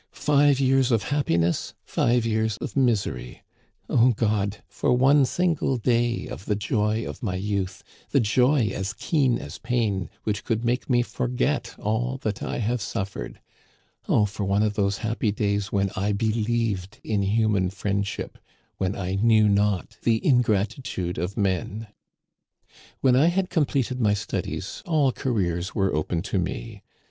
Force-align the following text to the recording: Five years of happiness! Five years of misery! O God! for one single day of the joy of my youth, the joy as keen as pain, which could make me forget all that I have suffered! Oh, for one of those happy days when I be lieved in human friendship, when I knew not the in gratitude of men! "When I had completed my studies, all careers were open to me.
Five 0.17 0.59
years 0.59 0.91
of 0.91 1.03
happiness! 1.03 1.75
Five 1.85 2.25
years 2.25 2.57
of 2.57 2.75
misery! 2.75 3.43
O 3.87 4.13
God! 4.13 4.63
for 4.67 4.93
one 4.97 5.25
single 5.25 5.77
day 5.77 6.25
of 6.27 6.45
the 6.47 6.55
joy 6.55 7.07
of 7.07 7.21
my 7.21 7.35
youth, 7.35 7.83
the 8.09 8.19
joy 8.19 8.69
as 8.73 8.93
keen 8.93 9.37
as 9.37 9.59
pain, 9.59 10.09
which 10.23 10.43
could 10.43 10.65
make 10.65 10.89
me 10.89 11.03
forget 11.03 11.75
all 11.77 12.17
that 12.23 12.41
I 12.41 12.57
have 12.57 12.81
suffered! 12.81 13.41
Oh, 14.09 14.25
for 14.25 14.43
one 14.43 14.63
of 14.63 14.73
those 14.73 14.97
happy 15.05 15.31
days 15.31 15.71
when 15.71 15.91
I 15.95 16.13
be 16.13 16.31
lieved 16.33 16.99
in 17.03 17.21
human 17.21 17.69
friendship, 17.69 18.39
when 18.79 18.95
I 18.95 19.13
knew 19.13 19.47
not 19.47 19.97
the 20.01 20.15
in 20.25 20.41
gratitude 20.41 21.19
of 21.19 21.37
men! 21.37 21.85
"When 23.01 23.15
I 23.15 23.27
had 23.27 23.51
completed 23.51 24.01
my 24.01 24.15
studies, 24.15 24.81
all 24.83 25.11
careers 25.11 25.75
were 25.75 25.93
open 25.93 26.23
to 26.23 26.39
me. 26.39 26.81